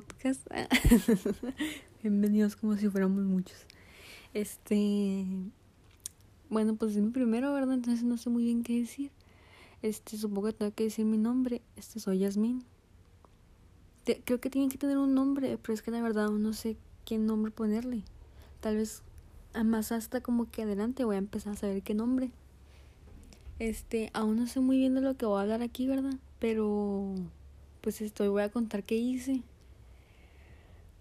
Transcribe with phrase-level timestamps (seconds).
[0.00, 0.46] podcast.
[2.02, 3.66] Bienvenidos como si fuéramos muchos.
[4.32, 5.24] Este.
[6.48, 7.74] Bueno, pues es mi primero, ¿verdad?
[7.74, 9.10] Entonces no sé muy bien qué decir.
[9.82, 11.62] Este, supongo que tengo que decir mi nombre.
[11.74, 12.64] Este, soy Yasmin.
[14.24, 17.18] creo que tiene que tener un nombre, pero es que la verdad no sé qué
[17.18, 18.04] nombre ponerle.
[18.60, 19.02] Tal vez
[19.64, 22.30] más hasta como que adelante voy a empezar a saber qué nombre.
[23.58, 26.14] Este, aún no sé muy bien de lo que voy a hablar aquí, ¿verdad?
[26.38, 27.16] Pero
[27.80, 29.42] pues estoy, voy a contar qué hice.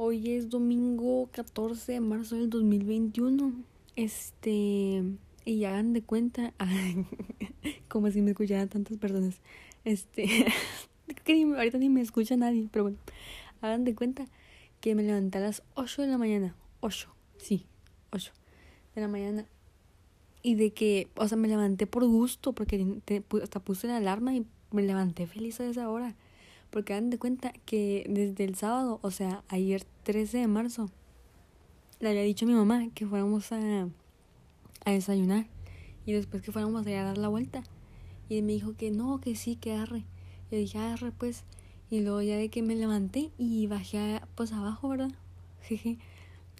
[0.00, 3.52] Hoy es domingo 14 de marzo del 2021.
[3.96, 5.02] Este,
[5.44, 6.54] y hagan de cuenta,
[7.88, 9.40] como si me escucharan tantas personas.
[9.84, 10.24] Este,
[11.24, 12.98] que ahorita ni me escucha nadie, pero bueno,
[13.60, 14.28] hagan de cuenta
[14.80, 16.54] que me levanté a las 8 de la mañana.
[16.78, 17.66] 8, sí,
[18.12, 18.30] 8
[18.94, 19.46] de la mañana.
[20.44, 23.00] Y de que, o sea, me levanté por gusto, porque
[23.42, 26.14] hasta puse la alarma y me levanté feliz a esa hora.
[26.70, 30.90] Porque dan de cuenta que desde el sábado, o sea, ayer 13 de marzo,
[32.00, 33.88] le había dicho a mi mamá que fuéramos a,
[34.84, 35.46] a desayunar.
[36.06, 37.62] Y después que fuéramos a, ir a dar la vuelta.
[38.28, 40.04] Y me dijo que no, que sí, que arre.
[40.50, 41.44] Yo dije, arre, pues.
[41.90, 45.10] Y luego ya de que me levanté y bajé pues abajo, ¿verdad?
[45.62, 45.98] Jeje.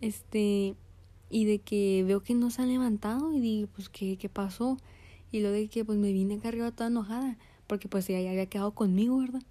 [0.01, 0.75] Este,
[1.31, 4.79] y de que veo que no se ha levantado y digo, pues, ¿qué, qué pasó?
[5.31, 8.31] Y luego de que pues me vine acá arriba toda enojada, porque pues ella ya
[8.31, 9.43] había quedado conmigo, ¿verdad?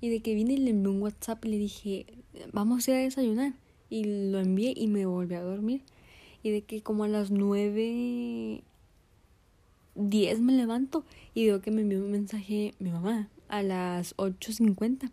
[0.00, 2.06] Y de que vine y le envié un WhatsApp y le dije,
[2.52, 3.54] vamos a ir a desayunar.
[3.90, 5.82] Y lo envié y me volví a dormir.
[6.42, 8.62] Y de que como a las nueve...
[10.00, 15.10] Diez me levanto y veo que me envió un mensaje mi mamá a las 8.50.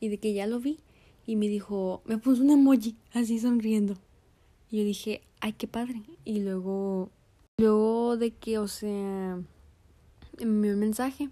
[0.00, 0.80] Y de que ya lo vi
[1.24, 3.94] y me dijo, me puso un emoji así sonriendo.
[4.70, 6.02] Y yo dije, ay, qué padre.
[6.24, 7.10] Y luego,
[7.58, 9.40] luego de que, o sea,
[10.38, 11.28] me envió un mensaje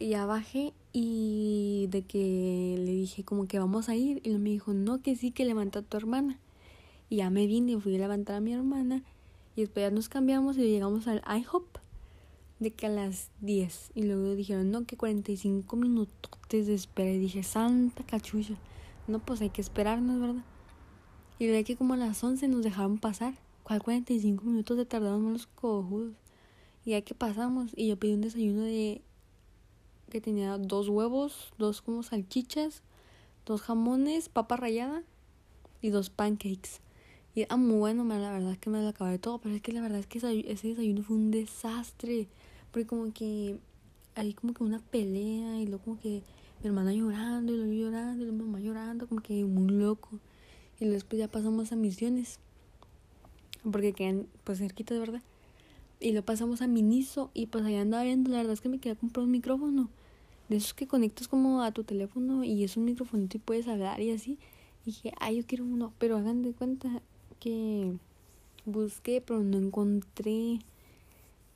[0.00, 4.50] y ya bajé y de que le dije como que vamos a ir y me
[4.50, 6.40] dijo no que sí que levanta a tu hermana
[7.08, 9.04] y ya me vine y fui a levantar a mi hermana
[9.54, 11.78] y después ya nos cambiamos y llegamos al IHOP
[12.58, 17.18] de que a las 10 y luego dijeron no que 45 minutos de espera y
[17.18, 18.54] dije santa cachucha
[19.06, 20.44] no pues hay que esperarnos verdad
[21.40, 23.34] y de que como a las 11 nos dejaron pasar.
[23.62, 26.12] Cuál 45 minutos de tardaron los cojudos
[26.84, 29.00] y ya que pasamos y yo pedí un desayuno de
[30.10, 32.82] que tenía dos huevos, dos como salchichas,
[33.46, 35.02] dos jamones, papa rallada
[35.80, 36.80] y dos pancakes.
[37.34, 39.72] Y era muy bueno, la verdad es que me lo acabé todo, pero es que
[39.72, 42.28] la verdad es que ese desayuno fue un desastre,
[42.72, 43.58] porque como que
[44.16, 46.22] hay como que una pelea y luego como que
[46.62, 50.10] mi hermana llorando y luego llorando y mi mamá llorando, como que muy loco.
[50.80, 52.40] Y después ya pasamos a misiones,
[53.70, 55.22] porque quedan pues cerquita de verdad.
[56.00, 58.78] Y lo pasamos a Miniso y pues allá andaba viendo, la verdad es que me
[58.78, 59.90] quería comprar un micrófono
[60.50, 64.00] de esos que conectas como a tu teléfono y es un microfonito y puedes hablar
[64.00, 64.36] y así.
[64.82, 67.02] Y dije, ay, yo quiero uno, pero hagan de cuenta
[67.38, 67.92] que
[68.64, 70.58] busqué, pero no encontré.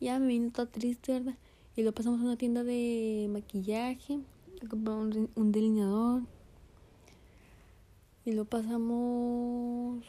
[0.00, 1.34] Ya me vine toda triste, ¿verdad?
[1.75, 4.21] Y lo pasamos a una tienda de maquillaje,
[4.65, 6.22] a comprar un, delineador.
[8.25, 10.05] Y lo pasamos.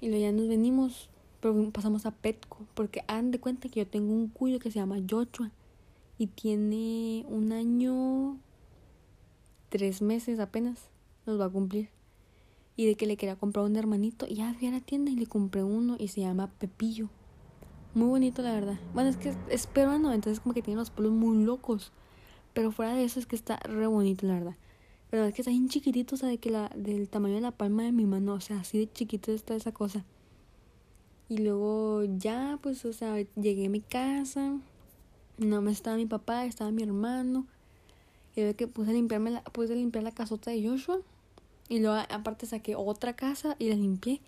[0.00, 3.86] Y luego ya nos venimos, pero pasamos a Petco, porque hagan de cuenta que yo
[3.86, 5.50] tengo un cuyo que se llama Joshua
[6.20, 8.36] y tiene un año,
[9.70, 10.90] tres meses apenas,
[11.24, 11.88] nos va a cumplir.
[12.76, 15.16] Y de que le quería comprar un hermanito, y ya fui a la tienda y
[15.16, 17.08] le compré uno y se llama Pepillo.
[17.94, 18.78] Muy bonito, la verdad.
[18.92, 21.90] Bueno, es que es peruano, entonces como que tiene los pelos muy locos.
[22.52, 24.56] Pero fuera de eso es que está re bonito, la verdad.
[25.08, 27.50] Pero es que está bien chiquitito, o sea, de que la, del tamaño de la
[27.50, 30.04] palma de mi mano, o sea, así de chiquito está esa cosa.
[31.30, 34.60] Y luego ya, pues, o sea, llegué a mi casa,
[35.46, 37.46] no me estaba mi papá, estaba mi hermano.
[38.36, 41.00] Y ve que puse a limpiarme la, puse a limpiar la casota de Joshua.
[41.68, 44.20] Y luego aparte saqué otra casa y la limpié.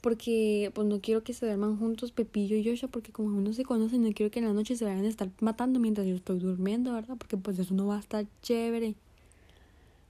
[0.00, 2.88] Porque pues no quiero que se duerman juntos Pepillo y Joshua.
[2.88, 5.30] Porque como uno se conocen, no quiero que en la noche se vayan a estar
[5.40, 7.16] matando mientras yo estoy durmiendo, ¿verdad?
[7.18, 8.94] Porque pues eso no va a estar chévere.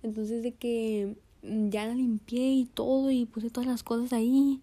[0.03, 4.61] Entonces de que ya la limpié y todo y puse todas las cosas ahí.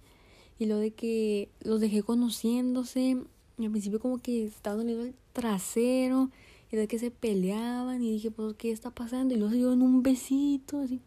[0.60, 3.18] Y lo de que los dejé conociéndose.
[3.58, 6.30] Y al principio como que estaba doliendo el trasero
[6.72, 9.34] y de que se peleaban y dije, pues, ¿qué está pasando?
[9.34, 11.02] Y luego se dieron un besito, así,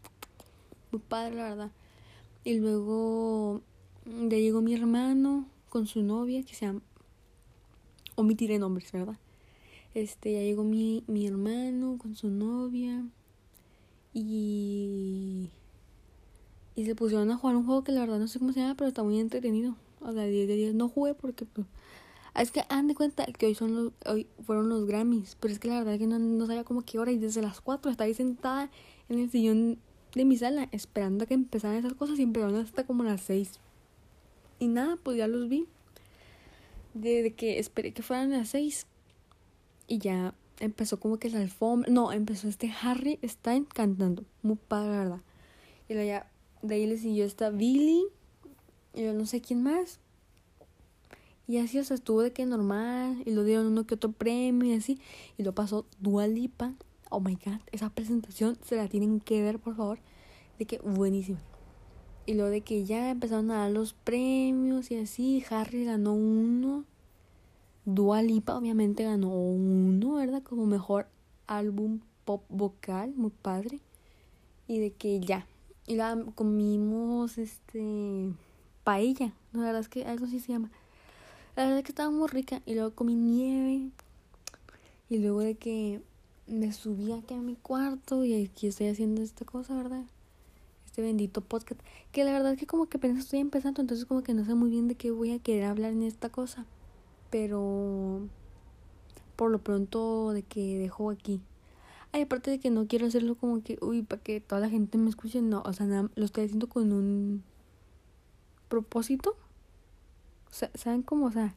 [0.93, 1.71] muy padre, la verdad.
[2.45, 3.63] Y luego
[4.05, 6.83] ya llegó mi hermano con su novia, que se llama,
[8.17, 9.19] omitiré nombres, ¿verdad?
[9.95, 13.05] Este, ya llegó mi, mi hermano con su novia
[14.13, 15.51] y...
[16.77, 18.75] Y se pusieron a jugar un juego que la verdad no sé cómo se llama,
[18.75, 19.77] pero está muy entretenido.
[20.01, 21.67] O sea, 10 de 10 no jugué porque pues,
[22.43, 25.61] es que han de cuenta que hoy son los, hoy fueron los Grammys, pero es
[25.61, 27.91] que la verdad es que no, no sabía como qué hora y desde las 4
[27.91, 28.71] estaba ahí sentada
[29.09, 29.79] en el sillón
[30.15, 33.59] de mi sala esperando a que empezaran esas cosas y empezaron hasta como las seis.
[34.59, 35.67] Y nada, pues ya los vi.
[36.95, 38.87] Desde que esperé que fueran las seis.
[39.87, 41.91] Y ya empezó como que la alfombra.
[41.91, 44.25] No, empezó este Harry Stein cantando.
[44.43, 45.21] Muy padre, la verdad.
[45.89, 46.31] Y luego ya,
[46.63, 48.05] de ahí le siguió esta Billy.
[48.95, 49.99] Y yo no sé quién más.
[51.47, 53.23] Y así, o estuvo de que normal.
[53.27, 54.99] Y lo dieron uno que otro premio y así.
[55.37, 56.75] Y lo pasó Dualipa.
[57.11, 59.99] Oh my god, esa presentación se la tienen que ver, por favor.
[60.59, 61.39] De que buenísima.
[62.27, 65.45] Y lo de que ya empezaron a dar los premios y así.
[65.51, 66.85] Harry ganó uno.
[67.85, 70.43] Dualipa obviamente ganó uno, ¿verdad?
[70.43, 71.07] Como mejor
[71.47, 73.81] álbum pop vocal, muy padre.
[74.67, 75.47] Y de que ya.
[75.87, 78.33] Y la comimos este
[78.85, 79.35] paella.
[79.53, 80.71] La verdad es que algo así se llama.
[81.57, 82.63] La verdad es que estaba muy rica.
[82.67, 83.91] Y luego comí nieve.
[85.09, 86.03] Y luego de que
[86.47, 90.05] me subí aquí a mi cuarto y aquí estoy haciendo esta cosa, ¿verdad?
[90.87, 91.81] Este bendito podcast.
[92.13, 94.55] Que la verdad es que como que apenas estoy empezando, entonces como que no sé
[94.55, 96.67] muy bien de qué voy a querer hablar en esta cosa.
[97.31, 98.29] Pero
[99.37, 101.41] por lo pronto de que dejo aquí.
[102.13, 104.99] Ay, aparte de que no quiero hacerlo como que, uy, para que toda la gente
[104.99, 107.43] me escuche, no, o sea, nada, lo estoy haciendo con un
[108.69, 109.37] propósito.
[110.75, 111.27] ¿Saben cómo?
[111.27, 111.55] O sea,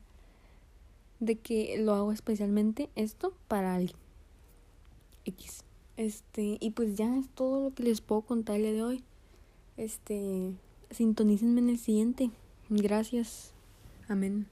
[1.20, 3.98] de que lo hago especialmente esto para alguien.
[5.26, 5.64] X.
[5.98, 9.04] Este, y pues ya es todo lo que les puedo contar el día de hoy.
[9.76, 10.54] Este,
[10.92, 12.32] sintonícenme en el siguiente.
[12.70, 13.52] Gracias.
[14.08, 14.48] Amén.